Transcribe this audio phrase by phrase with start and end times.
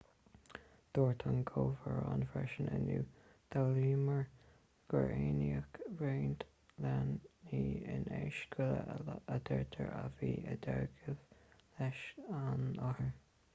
[0.97, 3.03] dúirt an gobharnóir freisin inniu
[3.55, 4.23] d'fhoghlaimíomar
[4.93, 6.45] gur aithníodh roinnt
[6.87, 7.61] leanaí
[7.97, 11.21] in aois scoile a deirtear a bhí i dteagmháil
[11.59, 12.01] leis
[12.39, 13.13] an othar